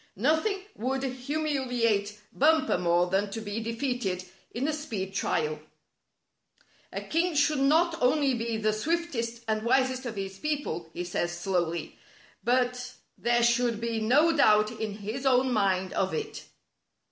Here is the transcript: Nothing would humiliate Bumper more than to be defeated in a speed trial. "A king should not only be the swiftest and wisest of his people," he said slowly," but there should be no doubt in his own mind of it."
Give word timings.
Nothing 0.15 0.63
would 0.73 1.03
humiliate 1.03 2.17
Bumper 2.33 2.79
more 2.79 3.05
than 3.05 3.29
to 3.29 3.39
be 3.39 3.59
defeated 3.59 4.25
in 4.49 4.67
a 4.67 4.73
speed 4.73 5.13
trial. 5.13 5.59
"A 6.91 7.01
king 7.03 7.35
should 7.35 7.59
not 7.59 8.01
only 8.01 8.33
be 8.33 8.57
the 8.57 8.73
swiftest 8.73 9.43
and 9.47 9.61
wisest 9.61 10.07
of 10.07 10.15
his 10.15 10.39
people," 10.39 10.89
he 10.91 11.03
said 11.03 11.29
slowly," 11.29 11.99
but 12.43 12.93
there 13.15 13.43
should 13.43 13.79
be 13.79 13.99
no 13.99 14.35
doubt 14.35 14.71
in 14.71 14.91
his 14.97 15.23
own 15.23 15.53
mind 15.53 15.93
of 15.93 16.15
it." 16.15 16.45